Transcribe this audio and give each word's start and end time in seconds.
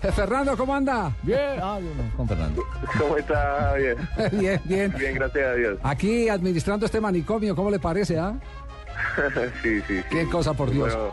Eh, 0.00 0.12
Fernando, 0.12 0.56
¿cómo 0.56 0.72
anda? 0.76 1.12
Bien. 1.24 1.58
Ah, 1.60 1.80
yo 1.80 1.88
no, 1.92 2.16
con 2.16 2.28
Fernando. 2.28 2.62
¿Cómo 3.00 3.16
está? 3.16 3.74
Bien. 3.74 3.96
bien, 4.40 4.60
bien. 4.62 4.94
Bien, 4.96 5.14
gracias 5.16 5.44
a 5.44 5.54
Dios. 5.54 5.78
Aquí 5.82 6.28
administrando 6.28 6.86
este 6.86 7.00
manicomio, 7.00 7.56
¿cómo 7.56 7.68
le 7.68 7.80
parece, 7.80 8.16
ah? 8.16 8.34
sí, 9.60 9.80
sí, 9.80 9.80
sí. 9.88 10.00
Qué 10.08 10.28
cosa, 10.30 10.54
por 10.54 10.70
Dios. 10.70 10.94
Bueno, 10.94 11.12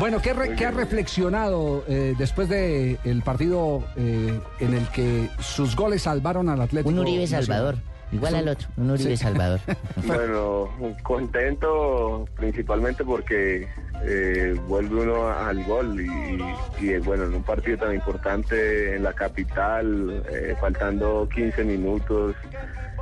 Bueno, 0.00 0.20
¿qué, 0.22 0.32
re- 0.32 0.46
Muy 0.48 0.56
qué 0.56 0.66
ha 0.66 0.72
reflexionado 0.72 1.84
eh, 1.86 2.16
después 2.18 2.48
del 2.48 2.98
el 3.04 3.22
partido 3.22 3.84
eh, 3.94 4.40
en 4.58 4.74
el 4.74 4.88
que 4.88 5.30
sus 5.38 5.76
goles 5.76 6.02
salvaron 6.02 6.48
al 6.48 6.60
Atlético? 6.62 6.88
Un 6.88 6.98
Uribe 6.98 7.20
Nacional? 7.28 7.44
Salvador. 7.46 7.76
Igual 8.12 8.36
al 8.36 8.48
otro. 8.48 8.68
Un 8.76 8.90
Uribe 8.90 9.10
Sí. 9.10 9.16
Salvador. 9.16 9.60
bueno, 10.06 10.68
contento 11.02 12.28
principalmente 12.36 13.04
porque 13.04 13.66
eh, 14.04 14.54
vuelve 14.68 15.02
uno 15.02 15.28
al 15.28 15.64
gol 15.64 16.00
y, 16.00 16.84
y, 16.84 16.98
bueno, 16.98 17.24
en 17.24 17.34
un 17.34 17.42
partido 17.42 17.78
tan 17.78 17.94
importante 17.94 18.94
en 18.96 19.02
la 19.02 19.12
capital, 19.12 20.22
eh, 20.30 20.54
faltando 20.60 21.28
15 21.34 21.64
minutos, 21.64 22.36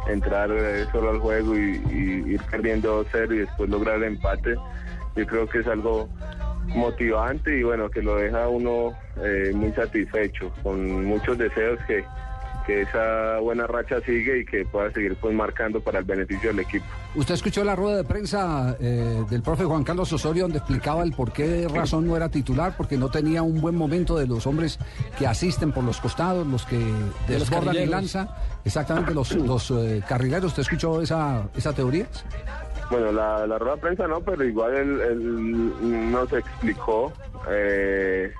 entrar 0.08 0.50
eh, 0.52 0.86
solo 0.92 1.10
al 1.10 1.18
juego 1.18 1.56
y, 1.56 1.82
y 1.90 2.32
ir 2.34 2.40
perdiendo 2.50 3.04
0 3.10 3.34
y 3.34 3.38
después 3.38 3.68
lograr 3.70 3.96
el 3.96 4.04
empate, 4.04 4.54
yo 5.16 5.26
creo 5.26 5.48
que 5.48 5.58
es 5.60 5.66
algo 5.66 6.08
motivante 6.68 7.58
y 7.58 7.62
bueno, 7.62 7.90
que 7.90 8.02
lo 8.02 8.16
deja 8.16 8.48
uno 8.48 8.94
eh, 9.22 9.52
muy 9.54 9.72
satisfecho, 9.72 10.50
con 10.62 11.04
muchos 11.04 11.38
deseos 11.38 11.78
que, 11.86 12.04
que 12.66 12.82
esa 12.82 13.38
buena 13.40 13.66
racha 13.66 14.00
sigue 14.00 14.40
y 14.40 14.44
que 14.44 14.64
pueda 14.64 14.90
seguir 14.92 15.16
pues 15.16 15.34
marcando 15.34 15.80
para 15.80 15.98
el 15.98 16.04
beneficio 16.04 16.50
del 16.50 16.60
equipo. 16.60 16.84
Usted 17.14 17.34
escuchó 17.34 17.64
la 17.64 17.76
rueda 17.76 17.98
de 17.98 18.04
prensa 18.04 18.76
eh, 18.80 19.22
del 19.28 19.42
profe 19.42 19.64
Juan 19.64 19.84
Carlos 19.84 20.12
Osorio 20.12 20.44
donde 20.44 20.58
explicaba 20.58 21.02
el 21.02 21.12
por 21.12 21.32
qué 21.32 21.68
razón 21.72 22.06
no 22.06 22.16
era 22.16 22.28
titular, 22.28 22.74
porque 22.76 22.96
no 22.96 23.10
tenía 23.10 23.42
un 23.42 23.60
buen 23.60 23.76
momento 23.76 24.16
de 24.18 24.26
los 24.26 24.46
hombres 24.46 24.78
que 25.18 25.26
asisten 25.26 25.72
por 25.72 25.84
los 25.84 26.00
costados, 26.00 26.46
los 26.46 26.64
que 26.66 26.78
los 26.78 27.26
desbordan 27.28 27.74
y 27.74 27.78
carrileros. 27.78 27.90
lanza, 27.90 28.28
exactamente 28.64 29.14
los, 29.14 29.34
los 29.34 29.70
eh, 29.70 30.02
carrileros. 30.08 30.46
¿Usted 30.46 30.62
escuchó 30.62 31.02
esa, 31.02 31.48
esa 31.56 31.72
teoría? 31.72 32.06
Bueno, 32.90 33.12
la, 33.12 33.46
la 33.46 33.58
rueda 33.58 33.76
de 33.76 33.80
prensa 33.80 34.06
no, 34.06 34.20
pero 34.20 34.44
igual 34.44 34.74
él, 34.74 35.00
él 35.00 36.10
nos 36.10 36.32
explicó 36.32 37.12
eh, 37.50 38.32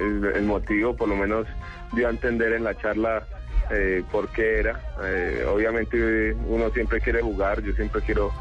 el, 0.00 0.24
el 0.24 0.44
motivo, 0.44 0.94
por 0.94 1.08
lo 1.08 1.16
menos 1.16 1.46
dio 1.92 2.06
a 2.06 2.10
entender 2.10 2.52
en 2.52 2.64
la 2.64 2.74
charla 2.76 3.26
eh, 3.70 4.02
por 4.10 4.28
qué 4.30 4.60
era. 4.60 4.80
Eh, 5.04 5.44
obviamente 5.48 6.34
uno 6.46 6.70
siempre 6.70 7.00
quiere 7.00 7.22
jugar, 7.22 7.62
yo 7.62 7.72
siempre 7.72 8.00
quiero 8.02 8.32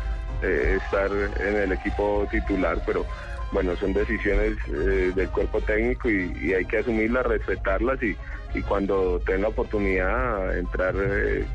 eh, 0.42 0.80
estar 0.84 1.12
en 1.12 1.56
el 1.56 1.72
equipo 1.72 2.28
titular, 2.32 2.80
pero 2.86 3.06
bueno, 3.52 3.76
son 3.78 3.94
decisiones 3.94 4.58
eh, 4.68 5.12
del 5.16 5.30
cuerpo 5.30 5.60
técnico 5.62 6.10
y, 6.10 6.38
y 6.42 6.54
hay 6.54 6.66
que 6.66 6.78
asumirlas, 6.78 7.26
respetarlas 7.26 8.02
y, 8.04 8.16
y 8.54 8.62
cuando 8.62 9.20
tenga 9.26 9.48
oportunidad 9.48 10.58
entrar 10.58 10.96
eh, 10.98 11.46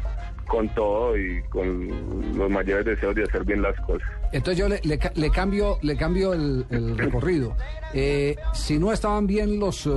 con 0.45 0.69
todo 0.75 1.17
y 1.17 1.43
con 1.51 2.37
los 2.37 2.51
mayores 2.51 2.85
deseos 2.85 3.15
de 3.15 3.25
hacer 3.25 3.45
bien 3.45 3.63
las 3.63 3.79
cosas. 3.81 4.09
Entonces 4.33 4.59
yo 4.59 4.69
le, 4.69 4.81
le 4.85 4.99
le 5.15 5.31
cambio, 5.31 5.79
le 5.83 5.97
cambio 5.97 6.33
el, 6.33 6.67
el 6.71 6.99
recorrido. 7.05 7.57
Eh, 7.93 8.37
si 8.53 8.79
no 8.79 8.93
estaban 8.93 9.27
bien 9.27 9.59
los 9.59 9.87
eh, 9.87 9.91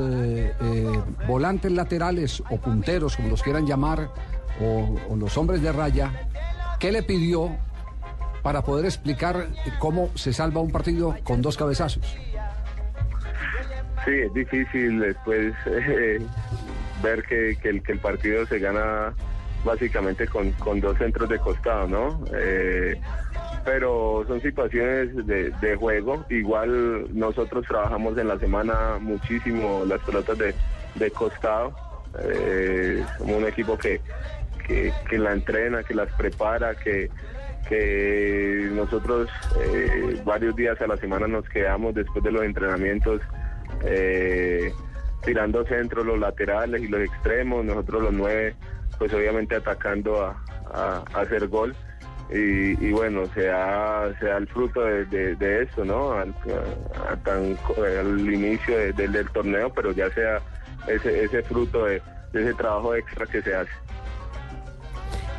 eh, 0.62 1.00
volantes 1.28 1.72
laterales 1.72 2.44
o 2.50 2.58
punteros, 2.58 3.16
como 3.16 3.30
los 3.30 3.44
quieran 3.44 3.66
llamar, 3.66 4.09
o, 4.62 4.95
o 5.09 5.16
los 5.16 5.38
hombres 5.38 5.62
de 5.62 5.72
raya, 5.72 6.12
¿qué 6.80 6.92
le 6.92 7.04
pidió 7.04 7.56
para 8.42 8.61
poder 8.64 8.86
explicar 8.86 9.48
cómo 9.80 10.09
se 10.16 10.34
salva 10.34 10.61
un 10.61 10.72
partido 10.72 11.16
con 11.23 11.42
dos 11.42 11.58
cabezazos? 11.58 12.17
Sí, 14.06 14.11
es 14.14 14.34
difícil 14.34 15.00
después 15.00 15.54
eh, 15.66 16.20
ver 17.04 17.23
que, 17.23 17.58
que 17.61 17.70
el, 17.70 17.84
que 17.84 17.92
el 17.92 18.00
partido 18.00 18.45
se 18.45 18.59
gana 18.59 19.14
básicamente 19.68 20.28
con, 20.28 20.52
con 20.54 20.80
dos 20.80 20.98
centros 20.98 21.30
de 21.30 21.38
costado, 21.38 21.88
¿no? 21.88 22.23
Eh, 22.34 23.00
pero 23.64 24.23
son 24.28 24.42
situaciones 24.42 25.28
de, 25.28 25.52
de 25.61 25.76
juego. 25.76 26.26
Igual 26.30 27.05
nosotros 27.14 27.66
trabajamos 27.67 28.17
en 28.17 28.30
la 28.30 28.39
semana 28.39 28.98
muchísimo 29.00 29.83
las 29.86 30.02
pelotas 30.02 30.38
de, 30.38 30.56
de 30.95 31.11
costado. 31.11 31.76
Eh, 32.23 33.06
somos 33.17 33.36
un 33.36 33.45
equipo 33.45 33.77
que, 33.77 34.02
que, 34.66 34.92
que 35.10 35.17
la 35.20 35.33
entrena, 35.33 35.83
que 35.83 35.94
las 35.94 36.11
prepara, 36.14 36.73
que, 36.76 37.11
que 37.67 38.70
nosotros 38.72 39.30
eh, 39.61 40.20
varios 40.23 40.56
días 40.56 40.82
a 40.82 40.88
la 40.88 40.98
semana 40.98 41.27
nos 41.27 41.48
quedamos 41.50 41.94
después 41.94 42.23
de 42.23 42.32
los 42.32 42.44
entrenamientos 42.44 43.22
tirando 45.23 45.66
centros, 45.66 46.06
los 46.06 46.17
laterales 46.17 46.82
y 46.82 46.88
los 46.88 47.02
extremos, 47.02 47.66
nosotros 47.66 48.02
los 48.02 48.14
nueve, 48.14 48.56
pues 48.97 49.13
obviamente 49.13 49.55
atacando 49.55 50.21
a, 50.25 51.03
hacer 51.13 51.47
gol. 51.47 51.75
Y, 52.30 52.85
y 52.85 52.91
bueno, 52.91 53.23
se 53.33 53.43
da, 53.45 54.13
se 54.19 54.30
el 54.30 54.47
fruto 54.47 54.81
de, 54.81 55.61
eso, 55.63 55.85
¿no? 55.85 56.11
Al, 56.11 56.33
a- 57.09 57.15
tan, 57.23 57.58
al 57.99 58.19
inicio 58.33 58.77
de- 58.77 58.91
del- 58.91 59.30
torneo, 59.31 59.71
pero 59.73 59.93
ya 59.93 60.09
sea 60.11 60.41
ese, 60.87 61.23
ese 61.23 61.41
fruto 61.43 61.85
de, 61.85 62.02
ese 62.33 62.53
trabajo 62.55 62.93
extra 62.95 63.25
que 63.27 63.41
se 63.41 63.55
hace. 63.55 63.71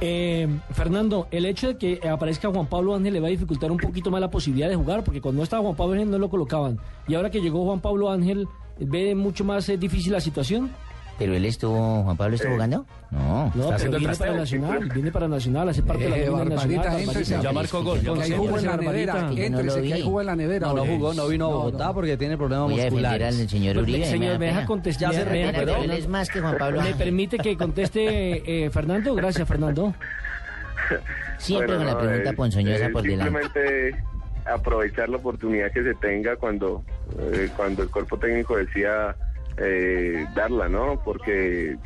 Eh, 0.01 0.49
Fernando, 0.73 1.27
el 1.33 1.45
hecho 1.45 1.69
de 1.69 1.77
que 1.77 2.09
aparezca 2.09 2.49
Juan 2.51 2.67
Pablo 2.69 2.95
Ángel 2.95 3.13
le 3.13 3.21
va 3.21 3.27
a 3.27 3.31
dificultar 3.31 3.71
un 3.71 3.79
poquito 3.79 4.11
más 4.11 4.21
la 4.21 4.31
posibilidad 4.31 4.69
de 4.69 4.77
jugar, 4.77 5.03
porque 5.03 5.21
cuando 5.21 5.43
estaba 5.43 5.63
Juan 5.63 5.75
Pablo 5.77 5.95
Ángel 5.95 6.11
no 6.11 6.19
lo 6.19 6.31
colocaban. 6.31 6.79
Y 7.09 7.17
ahora 7.17 7.31
que 7.31 7.41
llegó 7.41 7.65
Juan 7.65 7.81
Pablo 7.81 8.11
Ángel, 8.11 8.47
¿ve 8.79 9.15
mucho 9.17 9.45
más 9.45 9.69
eh, 9.69 9.77
difícil 9.77 10.13
la 10.13 10.21
situación? 10.21 10.71
¿Pero 11.19 11.35
él 11.35 11.45
estuvo, 11.47 12.05
Juan 12.05 12.17
Pablo 12.17 12.37
estuvo 12.37 12.51
Eh, 12.53 12.55
jugando? 12.55 12.87
No. 13.11 13.51
No, 13.57 13.71
pero 13.77 13.99
viene 13.99 14.15
para. 14.15 14.33
Nacional, 14.35 14.89
viene 14.95 15.11
para 15.11 15.27
Nacional, 15.27 15.69
hace 15.69 15.83
parte 15.83 16.05
de 16.05 16.11
la 16.11 16.17
Eh, 16.19 16.29
Barbarita, 16.31 16.55
nacional. 16.85 17.07
Barbarita. 17.07 17.43
Ya 17.43 17.53
marcó 17.53 17.83
gol. 17.83 18.01
Hay 18.23 18.31
jugo 18.33 18.59
en 18.59 18.67
la 18.67 18.77
nevera, 18.77 19.31
que 19.35 19.47
éntrese, 19.47 19.81
hay 19.95 20.03
jugo 20.03 20.21
en 20.21 20.27
la 20.27 20.37
nevera. 20.37 20.69
No, 20.69 20.75
no 20.75 20.85
jugó, 20.87 21.15
no 21.15 21.27
vino 21.27 21.47
a 21.47 21.49
Bogotá 21.49 21.93
porque 21.93 22.17
tiene 22.17 22.37
problemas 22.37 22.71
Voy 22.71 22.81
a 22.81 22.85
defender 22.85 23.11
musculares. 23.11 23.41
al 23.41 23.49
señor 23.49 23.79
Uribe. 23.79 24.05
Señor, 24.07 24.39
me 24.39 24.47
deja 24.47 24.65
contestar. 24.67 25.11
Ya 25.13 25.19
se 25.19 25.25
recuperó. 25.25 25.77
Él 25.83 25.91
es 25.91 26.07
más 26.09 26.29
que 26.31 26.41
Juan 26.41 26.57
Pablo 26.57 26.83
¿Me 26.83 26.95
permite 26.95 27.39
que 27.39 27.57
conteste 27.57 28.65
eh, 28.67 28.71
Fernando? 28.71 29.15
Gracias, 29.17 29.49
Fernando. 29.49 29.95
Siempre 31.39 31.67
Bueno, 31.77 31.79
con 31.79 31.87
la 31.87 31.93
no, 31.95 31.99
pregunta 31.99 32.31
es- 32.31 32.37
ponzoñosa 32.37 32.87
es 32.87 32.91
por 32.93 33.03
delante. 33.03 33.25
Simplemente 33.41 34.05
aprovechar 34.47 35.09
la 35.09 35.17
oportunidad 35.19 35.71
que 35.73 35.83
se 35.83 35.95
tenga 35.97 36.37
cuando, 36.37 36.83
eh, 37.19 37.49
cuando 37.57 37.83
el 37.83 37.91
cuerpo 37.91 38.17
técnico 38.19 38.57
decía 38.57 39.15
eh, 39.61 40.27
darla, 40.35 40.69
¿no? 40.69 40.97
Porque 41.05 41.77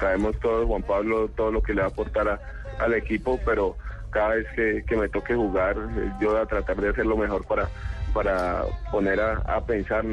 sabemos 0.00 0.38
todos, 0.40 0.66
Juan 0.66 0.82
Pablo, 0.82 1.28
todo 1.36 1.50
lo 1.52 1.62
que 1.62 1.74
le 1.74 1.80
va 1.82 1.86
a 1.88 1.90
aportar 1.90 2.28
a- 2.28 2.40
al 2.78 2.94
equipo, 2.94 3.40
pero 3.44 3.76
cada 4.10 4.34
vez 4.36 4.46
que, 4.54 4.96
me 4.96 5.08
toque 5.08 5.34
jugar, 5.34 5.76
eh, 5.76 6.10
yo 6.20 6.30
voy 6.32 6.40
a 6.40 6.46
tratar 6.46 6.76
de 6.76 6.90
hacer 6.90 7.06
lo 7.06 7.16
mejor 7.16 7.44
para, 7.44 7.68
para 8.14 8.64
poner 8.90 9.20
a, 9.20 9.34
a 9.46 9.64
pensar 9.64 10.04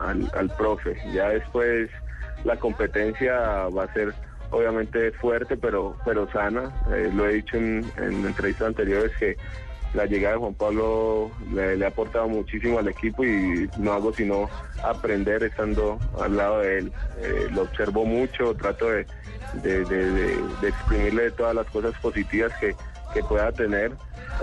al, 0.00 0.30
al 0.32 0.50
profe. 0.56 0.96
Ya 1.12 1.28
después 1.30 1.90
la 2.44 2.56
competencia 2.56 3.34
va 3.68 3.84
a 3.84 3.92
ser 3.92 4.12
obviamente 4.50 5.10
fuerte, 5.12 5.56
pero 5.56 5.96
pero 6.04 6.30
sana. 6.30 6.70
Eh, 6.92 7.10
lo 7.12 7.26
he 7.28 7.34
dicho 7.34 7.56
en, 7.56 7.84
en 7.96 8.24
entrevistas 8.26 8.68
anteriores 8.68 9.12
que 9.18 9.36
la 9.94 10.06
llegada 10.06 10.34
de 10.34 10.40
Juan 10.40 10.54
Pablo 10.54 11.30
le, 11.52 11.84
ha 11.84 11.88
aportado 11.88 12.28
muchísimo 12.28 12.78
al 12.78 12.88
equipo 12.88 13.24
y 13.24 13.68
no 13.78 13.92
hago 13.92 14.12
sino 14.12 14.48
aprender 14.82 15.42
estando 15.44 15.98
al 16.20 16.36
lado 16.36 16.60
de 16.60 16.78
él. 16.78 16.92
Eh, 17.20 17.46
lo 17.52 17.62
observo 17.62 18.04
mucho, 18.04 18.54
trato 18.54 18.90
de, 18.90 19.06
de- 19.62 19.84
de- 19.84 20.42
de 20.60 20.68
exprimirle 20.68 21.30
todas 21.30 21.54
las 21.54 21.66
cosas 21.68 21.94
positivas 22.02 22.52
que, 22.60 22.74
que 23.14 23.22
pueda 23.22 23.50
tener 23.52 23.92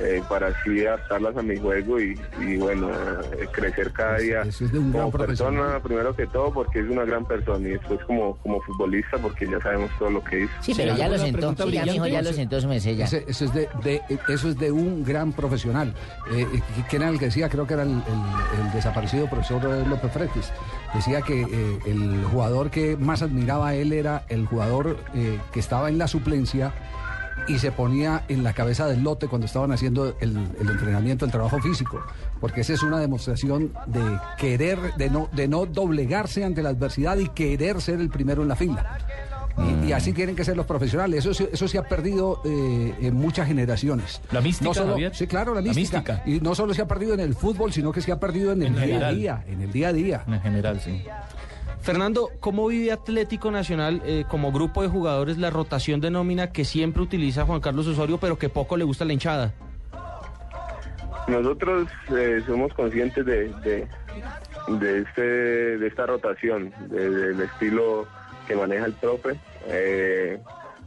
eh, 0.01 0.23
para 0.29 0.47
así 0.47 0.85
adaptarlas 0.85 1.35
a 1.35 1.41
mi 1.41 1.57
juego 1.57 1.99
y, 1.99 2.17
y, 2.39 2.55
bueno, 2.57 2.89
eh, 2.89 3.47
crecer 3.51 3.91
cada 3.91 4.17
día 4.19 4.41
Eso 4.43 4.63
es 4.65 4.71
de 4.71 4.79
un 4.79 4.91
gran 4.91 5.03
como 5.03 5.11
profesional. 5.17 5.53
persona, 5.55 5.83
primero 5.83 6.15
que 6.15 6.27
todo, 6.27 6.53
porque 6.53 6.79
es 6.79 6.89
una 6.89 7.03
gran 7.03 7.25
persona 7.25 7.67
y 7.67 7.71
después 7.71 7.99
como, 8.07 8.37
como 8.37 8.61
futbolista, 8.61 9.17
porque 9.17 9.45
ya 9.49 9.59
sabemos 9.59 9.91
todo 9.99 10.09
lo 10.11 10.23
que 10.23 10.43
hizo. 10.43 10.53
Sí, 10.61 10.73
pero 10.75 10.95
ya 10.95 11.09
lo 11.09 11.17
sentó. 11.17 11.53
Sí, 11.65 11.71
ya, 11.71 11.85
mijo, 11.85 12.07
ya 12.07 12.21
lo 12.21 12.31
sentó 12.31 12.61
su. 12.61 12.71
Ese- 12.71 13.25
eso, 13.27 13.45
es 13.45 13.53
de, 13.53 13.67
de- 13.83 14.01
eso 14.29 14.47
es 14.49 14.57
de 14.57 14.71
un 14.71 15.03
gran 15.03 15.33
profesional. 15.33 15.93
Eh, 16.31 16.47
eh, 16.53 16.61
¿Quién 16.89 17.01
era 17.01 17.11
el 17.11 17.19
que 17.19 17.25
decía? 17.25 17.49
Creo 17.49 17.67
que 17.67 17.73
era 17.73 17.83
el, 17.83 17.89
el- 17.89 18.65
el 18.65 18.71
desaparecido 18.73 19.29
profesor 19.29 19.61
López 19.87 20.11
Fretes. 20.13 20.53
Decía 20.95 21.21
que 21.21 21.41
eh, 21.41 21.79
el 21.85 22.23
jugador 22.31 22.69
que 22.71 22.95
más 22.95 23.21
admiraba 23.21 23.69
a 23.69 23.75
él 23.75 23.91
era 23.91 24.23
el 24.29 24.45
jugador 24.45 24.97
eh, 25.13 25.37
que 25.51 25.59
estaba 25.59 25.89
en 25.89 25.97
la 25.97 26.07
suplencia 26.07 26.71
y 27.47 27.57
se 27.59 27.71
ponía 27.71 28.23
en 28.27 28.43
la 28.43 28.53
cabeza 28.53 28.85
del 28.87 29.03
lote 29.03 29.27
cuando 29.27 29.45
estaban 29.47 29.71
haciendo 29.71 30.15
el, 30.19 30.37
el 30.59 30.69
entrenamiento, 30.69 31.25
el 31.25 31.31
trabajo 31.31 31.59
físico, 31.59 32.01
porque 32.39 32.61
esa 32.61 32.73
es 32.73 32.83
una 32.83 32.99
demostración 32.99 33.71
de 33.87 34.01
querer, 34.37 34.77
de 34.97 35.09
no, 35.09 35.27
de 35.33 35.47
no 35.47 35.65
doblegarse 35.65 36.43
ante 36.43 36.61
la 36.61 36.69
adversidad 36.69 37.17
y 37.17 37.27
querer 37.29 37.81
ser 37.81 37.99
el 37.99 38.09
primero 38.09 38.41
en 38.43 38.47
la 38.47 38.55
fila. 38.55 38.97
Y, 39.83 39.87
y 39.87 39.91
así 39.91 40.13
tienen 40.13 40.35
que 40.35 40.45
ser 40.45 40.55
los 40.55 40.65
profesionales. 40.65 41.25
Eso, 41.25 41.47
eso 41.51 41.67
se 41.67 41.77
ha 41.77 41.83
perdido 41.83 42.41
eh, 42.45 42.95
en 43.01 43.13
muchas 43.15 43.47
generaciones. 43.47 44.21
La 44.31 44.39
mística, 44.39 44.69
No 44.69 44.73
solo- 44.73 44.91
Javier. 44.91 45.13
Sí, 45.13 45.27
claro, 45.27 45.53
la 45.53 45.61
La 45.61 45.73
mística. 45.73 46.23
Y 46.25 46.39
no 46.39 46.55
solo 46.55 46.73
se 46.73 46.81
ha 46.81 46.87
perdido 46.87 47.13
en 47.13 47.19
el 47.19 47.35
fútbol, 47.35 47.73
sino 47.73 47.91
que 47.91 47.99
se 48.01 48.11
ha 48.13 48.19
perdido 48.19 48.53
en 48.53 48.61
el 48.61 48.67
En 48.77 48.85
día 48.85 49.07
a 49.07 49.11
día. 49.11 49.43
En 49.47 49.61
el 49.61 49.71
día 49.71 49.89
a 49.89 49.93
día. 49.93 50.23
En 50.25 50.39
general, 50.41 50.79
sí. 50.79 51.03
Fernando, 51.81 52.29
¿cómo 52.39 52.67
vive 52.67 52.91
Atlético 52.91 53.49
Nacional 53.51 54.01
eh, 54.05 54.23
como 54.29 54.51
grupo 54.51 54.83
de 54.83 54.87
jugadores 54.87 55.37
la 55.37 55.49
rotación 55.49 55.99
de 55.99 56.11
nómina 56.11 56.51
que 56.51 56.63
siempre 56.63 57.01
utiliza 57.01 57.45
Juan 57.45 57.59
Carlos 57.59 57.87
Osorio, 57.87 58.17
pero 58.19 58.37
que 58.37 58.49
poco 58.49 58.77
le 58.77 58.83
gusta 58.83 59.03
la 59.03 59.13
hinchada? 59.13 59.53
Nosotros 61.27 61.87
eh, 62.15 62.41
somos 62.45 62.73
conscientes 62.73 63.25
de, 63.25 63.47
de, 64.69 64.99
este, 65.01 65.21
de 65.21 65.87
esta 65.87 66.05
rotación, 66.05 66.71
de- 66.89 67.09
del 67.09 67.41
estilo 67.41 68.05
que 68.47 68.55
maneja 68.55 68.85
el 68.85 68.93
profe. 68.93 69.39
Eh, 69.67 70.39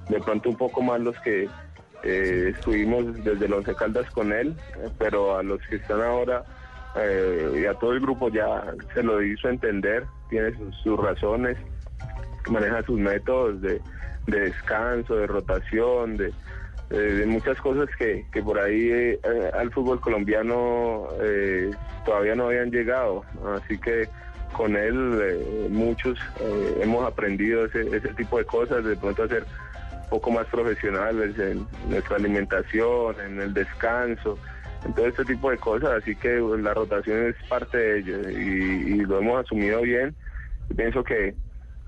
de 0.08 0.20
pronto 0.20 0.50
un 0.50 0.56
poco 0.56 0.82
más 0.82 1.00
los 1.00 1.18
que 1.20 1.48
eh, 2.04 2.52
estuvimos 2.54 3.14
desde 3.24 3.48
los 3.48 3.64
Caldas 3.64 4.08
con 4.10 4.32
él, 4.32 4.54
pero 4.98 5.36
a 5.38 5.42
los 5.42 5.60
que 5.68 5.76
están 5.76 6.02
ahora 6.02 6.44
eh, 6.96 7.60
y 7.62 7.66
a 7.66 7.74
todo 7.74 7.92
el 7.92 8.00
grupo 8.00 8.28
ya 8.28 8.64
se 8.94 9.02
lo 9.02 9.22
hizo 9.22 9.48
entender, 9.48 10.04
tiene 10.28 10.52
sus, 10.56 10.74
sus 10.82 10.98
razones, 10.98 11.56
maneja 12.50 12.82
sus 12.82 12.98
métodos 12.98 13.60
de, 13.60 13.80
de 14.26 14.40
descanso, 14.40 15.16
de 15.16 15.26
rotación, 15.26 16.16
de, 16.16 16.32
muchas 17.26 17.60
cosas 17.60 17.88
que, 17.98 18.24
que 18.32 18.42
por 18.42 18.58
ahí 18.58 18.88
eh, 18.90 19.20
al 19.54 19.72
fútbol 19.72 20.00
colombiano 20.00 21.08
eh, 21.20 21.70
todavía 22.04 22.36
no 22.36 22.46
habían 22.46 22.70
llegado. 22.70 23.24
Así 23.56 23.78
que 23.78 24.08
con 24.52 24.76
él 24.76 25.18
eh, 25.20 25.68
muchos 25.70 26.18
hemos 26.80 27.04
aprendido 27.04 27.64
ese, 27.64 27.96
ese 27.96 28.08
tipo 28.14 28.38
de 28.38 28.44
cosas, 28.44 28.84
de 28.84 28.96
pronto 28.96 29.24
a 29.24 29.28
ser 29.28 29.44
un 30.04 30.08
poco 30.08 30.30
más 30.30 30.46
profesionales 30.46 31.36
en 31.38 31.66
nuestra 31.88 32.16
alimentación, 32.16 33.16
en 33.26 33.40
el 33.40 33.54
descanso, 33.54 34.38
en 34.84 34.92
todo 34.94 35.06
este 35.06 35.24
tipo 35.24 35.50
de 35.50 35.58
cosas. 35.58 35.90
Así 36.02 36.14
que 36.16 36.40
la 36.58 36.74
rotación 36.74 37.26
es 37.26 37.36
parte 37.48 37.78
de 37.78 37.98
ello 37.98 38.30
y, 38.30 38.94
y 38.94 38.96
lo 39.00 39.18
hemos 39.18 39.44
asumido 39.44 39.82
bien. 39.82 40.14
Pienso 40.76 41.04
que 41.04 41.34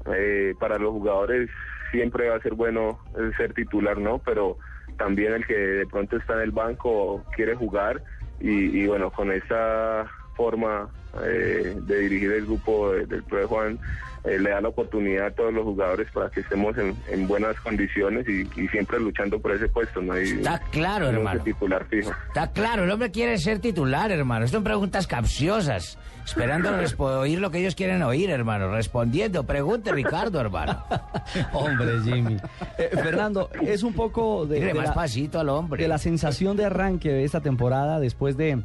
eh, 0.07 0.55
para 0.59 0.79
los 0.79 0.93
jugadores 0.93 1.51
siempre 1.91 2.29
va 2.29 2.37
a 2.37 2.41
ser 2.41 2.55
bueno 2.55 2.99
eh, 3.19 3.31
ser 3.37 3.53
titular, 3.55 3.99
¿no? 3.99 4.19
Pero 4.19 4.59
también 4.99 5.33
el 5.33 5.47
que 5.47 5.57
de 5.57 5.87
pronto 5.87 6.17
está 6.17 6.35
en 6.35 6.41
el 6.41 6.51
banco 6.51 7.25
quiere 7.35 7.55
jugar 7.55 8.03
y, 8.41 8.83
y 8.83 8.87
bueno, 8.87 9.11
con 9.11 9.33
esa 9.33 10.11
forma 10.37 10.89
eh, 11.25 11.77
de 11.83 11.99
dirigir 12.01 12.33
el 12.33 12.45
grupo 12.47 12.93
de- 12.93 13.07
del 13.07 13.23
Pro 13.25 13.39
de 13.39 13.45
Juan 13.47 13.79
eh, 14.25 14.39
le 14.41 14.51
da 14.51 14.61
la 14.61 14.69
oportunidad 14.69 15.27
a 15.27 15.31
todos 15.31 15.55
los 15.55 15.63
jugadores 15.63 16.09
para 16.13 16.29
que 16.31 16.41
estemos 16.41 16.77
en, 16.79 16.97
en 17.09 17.29
buenas 17.29 17.55
condiciones 17.61 18.27
y, 18.29 18.41
y 18.61 18.67
siempre 18.69 18.99
luchando 18.99 19.39
por 19.41 19.53
ese 19.53 19.69
puesto, 19.69 20.03
¿no? 20.03 20.19
Y, 20.21 20.25
Está 20.31 20.59
claro, 20.73 21.13
no 21.13 21.19
hermano. 21.19 21.43
titular 21.45 21.87
fijo. 21.87 22.11
Está 22.27 22.51
claro, 22.51 22.83
el 22.85 22.91
hombre 22.91 23.13
quiere 23.13 23.39
ser 23.39 23.61
titular, 23.61 24.11
hermano. 24.11 24.49
Son 24.49 24.65
preguntas 24.65 25.07
capciosas. 25.07 25.97
Esperando 26.25 26.71
oír 27.21 27.39
lo 27.41 27.53
que 27.53 27.59
ellos 27.59 27.77
quieren 27.77 28.03
oír, 28.03 28.29
hermano. 28.31 28.69
Respondiendo. 28.73 29.45
Pregunte, 29.45 29.93
Ricardo, 29.93 30.41
hermano. 30.41 30.85
Hombre, 31.53 32.01
Jimmy. 32.03 32.37
Eh, 32.79 32.91
Fernando, 32.95 33.49
es 33.63 33.85
un 33.85 33.93
poco 33.93 34.45
de, 34.45 34.75
más 34.75 34.89
la, 34.89 34.95
pasito 34.95 35.39
al 35.39 35.49
hombre. 35.51 35.81
de 35.81 35.89
la 35.89 35.99
sensación 35.99 36.57
de 36.57 36.65
arranque 36.65 37.11
de 37.11 37.23
esta 37.23 37.41
temporada 37.41 38.01
después 38.01 38.37
de, 38.37 38.59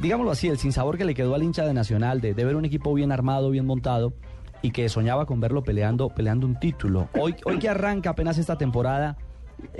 digámoslo 0.00 0.32
así, 0.32 0.48
el 0.48 0.58
sinsabor 0.58 0.98
que 0.98 1.04
le 1.04 1.14
quedó 1.14 1.34
al 1.34 1.42
hincha 1.42 1.64
de 1.64 1.74
Nacional 1.74 2.20
de, 2.20 2.32
ver 2.32 2.56
un 2.56 2.64
equipo 2.64 2.92
bien 2.94 3.12
armado, 3.12 3.50
bien 3.50 3.66
montado 3.66 4.12
y 4.62 4.70
que 4.72 4.88
soñaba 4.88 5.26
con 5.26 5.40
verlo 5.40 5.62
peleando, 5.62 6.08
peleando 6.08 6.46
un 6.46 6.58
título. 6.58 7.08
Hoy, 7.18 7.36
hoy 7.44 7.58
que 7.58 7.68
arranca 7.68 8.10
apenas 8.10 8.38
esta 8.38 8.58
temporada, 8.58 9.16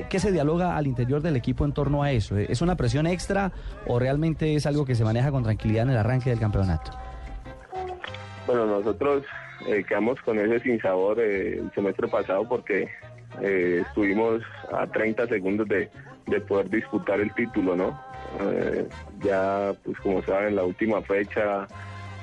¿qué 0.09 0.19
se 0.21 0.31
dialoga 0.33 0.77
al 0.77 0.87
interior 0.87 1.21
del 1.21 1.37
equipo 1.37 1.65
en 1.65 1.73
torno 1.73 2.03
a 2.03 2.13
eso? 2.13 2.37
¿Es 2.37 2.63
una 2.63 2.77
presión 2.77 3.07
extra 3.07 3.53
o 3.87 3.99
realmente 3.99 4.55
es 4.55 4.67
algo 4.67 4.85
que 4.85 4.95
se 4.95 5.05
maneja 5.05 5.31
con 5.31 5.43
tranquilidad 5.43 5.85
en 5.85 5.91
el 5.91 5.97
arranque 5.97 6.31
del 6.31 6.39
campeonato? 6.39 6.93
Bueno, 8.47 8.67
nosotros 8.67 9.25
eh, 9.67 9.85
quedamos 9.87 10.21
con 10.23 10.39
ese 10.39 10.61
sinsabor 10.61 11.19
eh, 11.21 11.59
el 11.59 11.71
semestre 11.75 12.09
pasado 12.09 12.49
porque 12.49 12.89
eh, 13.43 13.83
estuvimos 13.87 14.43
a 14.73 14.87
30 14.87 15.27
segundos 15.27 15.69
de, 15.69 15.91
de 16.27 16.41
poder 16.41 16.71
disputar 16.71 17.21
el 17.21 17.33
título, 17.35 17.77
¿no? 17.77 18.08
Eh, 18.41 18.89
ya, 19.23 19.75
pues 19.85 19.99
como 20.01 20.23
saben, 20.23 20.57
la 20.57 20.65
última 20.65 21.01
fecha, 21.03 21.67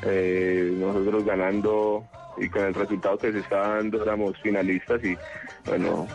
eh, 0.03 0.71
nosotros 0.73 1.25
ganando 1.25 2.05
y 2.37 2.49
con 2.49 2.65
el 2.65 2.73
resultado 2.73 3.17
que 3.17 3.31
se 3.31 3.39
estaba 3.39 3.77
dando 3.77 4.03
éramos 4.03 4.37
finalistas 4.41 5.03
y 5.03 5.17
bueno, 5.65 6.07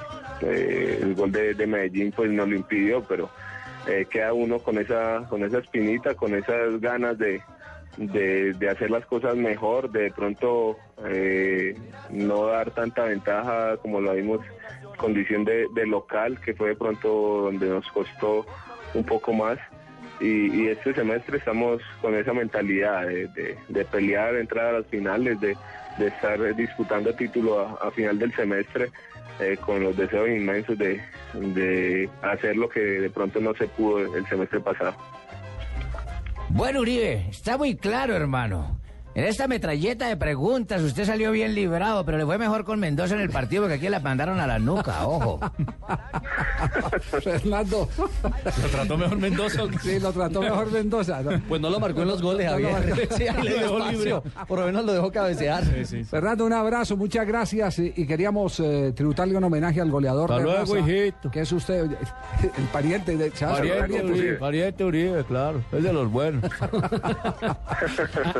eh, 0.42 0.98
el 1.02 1.14
gol 1.14 1.32
de, 1.32 1.54
de 1.54 1.66
Medellín 1.66 2.12
pues 2.12 2.30
nos 2.30 2.48
lo 2.48 2.56
impidió, 2.56 3.02
pero 3.04 3.30
queda 4.10 4.32
uno 4.32 4.60
con 4.60 4.78
esa, 4.78 5.26
con 5.28 5.42
esa 5.42 5.58
espinita, 5.58 6.14
con 6.14 6.34
esas 6.34 6.80
ganas 6.80 7.18
de, 7.18 7.42
de, 7.96 8.68
hacer 8.70 8.90
las 8.90 9.04
cosas 9.06 9.34
mejor, 9.34 9.90
de 9.90 10.12
pronto 10.12 10.76
no 12.10 12.46
dar 12.46 12.70
tanta 12.70 13.04
ventaja 13.04 13.78
como 13.78 14.00
lo 14.00 14.12
vimos 14.12 14.40
condición 14.96 15.44
de 15.44 15.86
local, 15.86 16.38
que 16.40 16.54
fue 16.54 16.68
de 16.68 16.76
pronto 16.76 17.08
donde 17.08 17.68
nos 17.68 17.90
costó 17.90 18.46
un 18.94 19.04
poco 19.04 19.32
más. 19.32 19.58
Y, 20.20 20.66
este 20.68 20.92
semestre 20.94 21.38
estamos 21.38 21.80
con 22.02 22.14
esa 22.14 22.32
mentalidad 22.32 23.06
de, 23.06 23.26
de- 23.28 23.56
de 23.68 23.84
pelear, 23.86 24.36
entrar 24.36 24.66
a 24.66 24.78
las 24.80 24.86
finales, 24.86 25.40
de, 25.40 25.56
de 25.98 26.06
estar 26.08 26.54
disputando 26.56 27.14
título 27.14 27.58
a, 27.60 27.88
a 27.88 27.90
final 27.90 28.18
del 28.18 28.34
semestre 28.34 28.90
eh, 29.40 29.56
con 29.64 29.82
los 29.82 29.96
deseos 29.96 30.28
inmensos 30.28 30.76
de, 30.76 31.00
de 31.34 32.08
hacer 32.22 32.56
lo 32.56 32.68
que 32.68 32.80
de 32.80 33.10
pronto 33.10 33.40
no 33.40 33.54
se 33.54 33.66
pudo 33.68 34.14
el 34.14 34.26
semestre 34.26 34.60
pasado. 34.60 34.94
Bueno, 36.50 36.80
Uribe, 36.80 37.26
está 37.30 37.56
muy 37.56 37.76
claro, 37.76 38.14
hermano. 38.14 38.79
En 39.12 39.24
esta 39.24 39.48
metralleta 39.48 40.06
de 40.06 40.16
preguntas 40.16 40.80
usted 40.82 41.04
salió 41.04 41.32
bien 41.32 41.54
librado, 41.54 42.04
pero 42.04 42.16
le 42.16 42.24
fue 42.24 42.38
mejor 42.38 42.64
con 42.64 42.78
Mendoza 42.78 43.14
en 43.16 43.20
el 43.20 43.30
partido 43.30 43.62
porque 43.64 43.74
aquí 43.74 43.88
la 43.88 43.98
mandaron 43.98 44.38
a 44.38 44.46
la 44.46 44.58
nuca, 44.60 45.04
ojo. 45.06 45.40
Fernando. 47.22 47.88
¿Lo 48.22 48.68
trató 48.70 48.96
mejor 48.96 49.18
Mendoza? 49.18 49.62
Sí, 49.82 49.98
lo 49.98 50.12
trató 50.12 50.40
mejor 50.42 50.70
Mendoza. 50.70 51.22
¿no? 51.22 51.40
Pues 51.48 51.60
no 51.60 51.70
lo 51.70 51.80
marcó 51.80 52.02
en 52.02 52.08
los 52.08 52.22
goles, 52.22 52.48
Javier. 52.48 53.08
Sí, 53.16 53.26
ahí 53.26 53.42
le 53.42 53.58
dejó 53.58 53.78
libre. 53.90 54.14
Por 54.46 54.60
lo 54.60 54.66
menos 54.66 54.84
lo 54.84 54.92
dejó 54.92 55.10
cabecear. 55.10 55.64
Fernando, 56.08 56.46
un 56.46 56.52
abrazo, 56.52 56.96
muchas 56.96 57.26
gracias. 57.26 57.78
Y, 57.80 57.92
y 57.96 58.06
queríamos 58.06 58.60
eh, 58.60 58.92
tributarle 58.94 59.36
un 59.36 59.44
homenaje 59.44 59.80
al 59.80 59.90
goleador 59.90 60.30
Hasta 60.30 60.36
de 60.38 60.42
luego, 60.44 60.74
raza, 60.76 60.78
hijito. 60.88 61.30
que 61.30 61.40
es 61.40 61.52
usted, 61.52 61.84
el 62.58 62.64
pariente 62.72 63.16
de 63.16 63.32
Chávez. 63.32 63.72
Pariente 63.72 64.04
Uribe, 64.04 64.32
pariente 64.34 64.84
Uribe, 64.84 65.24
claro. 65.24 65.62
Es 65.72 65.82
de 65.82 65.92
los 65.92 66.10
buenos. 66.10 66.44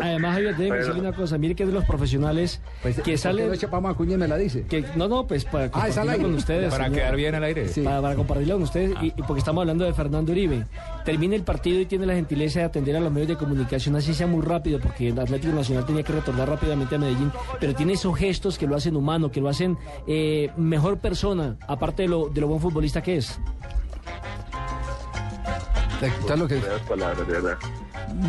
Además, 0.00 0.34
Javier, 0.34 0.54
déjeme 0.74 0.78
Bueno. 0.78 0.86
decirle 0.94 1.08
una 1.08 1.16
cosa. 1.16 1.38
Mire 1.38 1.54
que 1.54 1.62
es 1.64 1.68
de 1.68 1.74
los 1.74 1.84
profesionales 1.84 2.60
Pues, 2.82 2.96
que 2.96 3.02
¿por 3.02 3.04
qué 3.10 3.18
sale... 3.18 3.46
no 3.46 3.52
echa 3.52 3.68
Pama 3.70 3.90
Acuña 3.90 4.14
y 4.14 4.18
me 4.18 4.28
la 4.28 4.36
dice? 4.36 4.62
Que, 4.64 4.84
no, 4.96 5.08
no, 5.08 5.26
pues 5.26 5.44
para 5.44 5.64
Ah, 5.66 5.70
compartirlo 5.70 6.18
con 6.22 6.34
ustedes. 6.34 6.70
Para 6.70 6.84
señor. 6.84 6.98
quedar 6.98 7.16
bien 7.16 7.34
al 7.34 7.44
aire. 7.44 7.68
Sí. 7.68 7.82
Para, 7.82 8.00
para 8.02 8.14
compartirlo 8.14 8.54
con 8.54 8.62
ustedes 8.62 8.92
y, 9.02 9.06
y 9.08 9.22
porque 9.26 9.38
estamos 9.40 9.62
hablando 9.62 9.84
de 9.84 9.92
Fernando 9.94 10.32
Uribe. 10.32 10.66
Termina 11.04 11.34
el 11.36 11.42
partido 11.42 11.80
y 11.80 11.86
tiene 11.86 12.06
la 12.06 12.14
gentileza 12.14 12.60
de 12.60 12.64
atender 12.66 12.96
a 12.96 13.00
los 13.00 13.12
medios 13.12 13.28
de 13.28 13.36
comunicación, 13.36 13.96
así 13.96 14.14
sea 14.14 14.26
muy 14.26 14.42
rápido, 14.42 14.78
porque 14.80 15.08
el 15.08 15.18
Atlético 15.18 15.54
Nacional 15.54 15.84
tenía 15.86 16.02
que 16.02 16.12
retornar 16.12 16.48
rápidamente 16.48 16.94
a 16.94 16.98
Medellín, 16.98 17.32
pero 17.58 17.74
tiene 17.74 17.94
esos 17.94 18.16
gestos 18.16 18.58
que 18.58 18.66
lo 18.66 18.76
hacen 18.76 18.96
humano, 18.96 19.30
que 19.30 19.40
lo 19.40 19.48
hacen 19.48 19.76
eh, 20.06 20.50
mejor 20.56 20.98
persona, 20.98 21.56
aparte 21.66 22.02
de 22.02 22.08
lo, 22.08 22.28
de 22.28 22.40
lo 22.40 22.48
buen 22.48 22.60
futbolista 22.60 23.02
que 23.02 23.16
es. 23.16 23.38
Palabras, 26.88 27.26
de 27.26 27.32
verdad. 27.34 27.56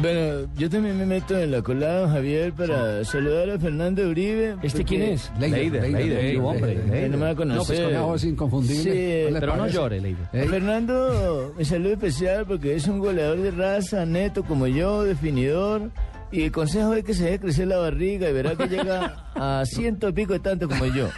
Bueno, 0.01 0.47
yo 0.57 0.69
también 0.69 0.97
me 0.97 1.05
meto 1.05 1.37
en 1.37 1.51
la 1.51 1.61
colada, 1.61 2.07
Javier, 2.09 2.53
para 2.53 3.03
saludar 3.03 3.49
a 3.49 3.59
Fernando 3.59 4.07
Uribe. 4.07 4.55
¿Este 4.61 4.83
quién 4.83 5.01
es? 5.01 5.31
Leider, 5.39 5.59
Leider, 5.59 5.81
Leider, 5.91 6.23
Leider, 6.23 6.41
hombre, 6.41 6.75
Leider. 6.75 7.09
No 7.09 7.17
me 7.17 7.23
va 7.23 7.29
a 7.29 7.33
No, 7.33 7.35
pues 7.35 7.47
conocer. 7.67 7.83
con 7.83 7.91
una 7.93 8.01
voz 8.03 8.23
inconfundible. 8.23 8.83
Sí, 9.27 9.33
Pero 9.39 9.55
no 9.57 9.67
llore, 9.67 9.99
Leider. 10.01 10.27
Eh, 10.33 10.45
Fernando, 10.49 11.53
me 11.57 11.65
saludo 11.65 11.93
especial 11.93 12.45
porque 12.47 12.75
es 12.75 12.87
un 12.87 12.99
goleador 12.99 13.39
de 13.39 13.51
raza, 13.51 14.05
neto 14.05 14.43
como 14.43 14.67
yo, 14.67 15.03
definidor. 15.03 15.89
Y 16.31 16.43
el 16.43 16.51
consejo 16.51 16.93
es 16.93 17.03
que 17.03 17.13
se 17.13 17.25
deje 17.25 17.39
crecer 17.39 17.67
la 17.67 17.77
barriga 17.77 18.29
y 18.29 18.33
verá 18.33 18.55
que 18.55 18.67
llega 18.67 19.25
a 19.35 19.63
ciento 19.65 20.07
y 20.09 20.13
pico 20.13 20.31
de 20.33 20.39
tanto 20.39 20.69
como 20.69 20.85
yo. 20.85 21.09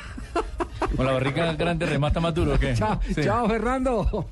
Con 0.95 1.05
la 1.05 1.13
barriga 1.13 1.53
grande 1.53 1.85
remata 1.85 2.19
más 2.19 2.33
duro, 2.33 2.53
¿o 2.53 2.59
¿qué? 2.59 2.73
Chao, 2.75 2.99
Sí. 3.13 3.21
chao, 3.23 3.47
Fernando. 3.47 4.27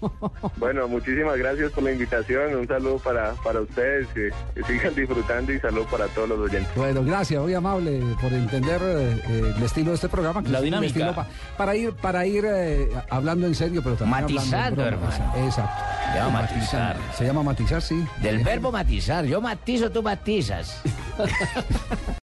Bueno, 0.57 0.87
muchísimas 0.87 1.37
gracias 1.37 1.71
por 1.71 1.83
la 1.83 1.91
invitación. 1.91 2.55
Un 2.55 2.67
saludo 2.67 2.97
para, 2.99 3.33
para 3.43 3.61
ustedes. 3.61 4.07
Que, 4.13 4.29
que 4.55 4.63
sigan 4.63 4.93
disfrutando 4.95 5.51
y 5.53 5.59
saludo 5.59 5.85
para 5.85 6.05
todos 6.07 6.29
los 6.29 6.39
oyentes. 6.39 6.71
Bueno, 6.75 7.03
gracias, 7.03 7.41
muy 7.41 7.53
amable 7.53 8.01
por 8.21 8.31
entender 8.33 8.79
eh, 8.83 9.21
eh, 9.29 9.53
el 9.57 9.63
estilo 9.63 9.89
de 9.89 9.95
este 9.95 10.09
programa. 10.09 10.41
La 10.47 10.59
es 10.59 10.63
dinámica. 10.63 10.87
estilo 10.87 11.15
pa- 11.15 11.27
para 11.57 11.75
ir, 11.75 11.93
para 11.93 12.25
ir 12.25 12.45
eh, 12.47 12.89
hablando 13.09 13.47
en 13.47 13.55
serio, 13.55 13.81
pero 13.83 13.95
también 13.95 14.21
Matizando, 14.23 14.83
hablando 14.83 14.83
en 14.83 14.91
broma. 14.99 15.15
hermano. 15.15 15.45
Exacto. 15.47 15.83
Se 16.11 16.17
llama 16.17 16.41
matizar. 16.41 16.97
Se 17.17 17.25
llama 17.25 17.43
matizar, 17.43 17.81
sí. 17.81 18.05
Del 18.21 18.43
verbo 18.43 18.71
matizar. 18.71 19.25
Yo 19.25 19.39
matizo, 19.41 19.89
tú 19.89 20.03
matizas. 20.03 20.81